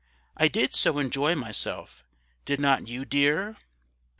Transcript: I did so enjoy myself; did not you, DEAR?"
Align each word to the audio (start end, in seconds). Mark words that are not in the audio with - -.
I 0.35 0.47
did 0.47 0.73
so 0.73 0.97
enjoy 0.97 1.35
myself; 1.35 2.03
did 2.45 2.59
not 2.59 2.87
you, 2.87 3.05
DEAR?" 3.05 3.55